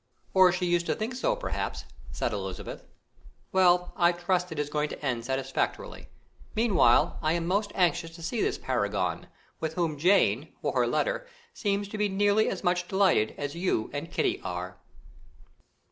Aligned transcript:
"Or 0.33 0.51
she 0.51 0.65
used 0.65 0.87
to 0.87 0.95
think 0.95 1.13
so, 1.13 1.35
perhaps?" 1.35 1.83
said 2.11 2.33
Elizabeth. 2.33 2.83
"Well, 3.51 3.93
I 3.95 4.11
trust 4.11 4.51
it 4.51 4.57
is 4.57 4.71
going 4.71 4.89
to 4.89 5.05
end 5.05 5.25
satisfactorily; 5.25 6.07
meantime, 6.55 7.11
I 7.21 7.33
am 7.33 7.45
most 7.45 7.71
anxious 7.75 8.09
to 8.15 8.23
see 8.23 8.41
this 8.41 8.57
paragon, 8.57 9.27
with 9.59 9.75
whom 9.75 9.99
Jane, 9.99 10.53
for 10.59 10.73
her 10.73 10.87
letter, 10.87 11.27
seems 11.53 11.87
to 11.89 11.99
be 11.99 12.09
nearly 12.09 12.49
as 12.49 12.63
much 12.63 12.87
delighted 12.87 13.35
as 13.37 13.53
you 13.53 13.91
and 13.93 14.11
Kitty 14.11 14.41
are." 14.41 14.79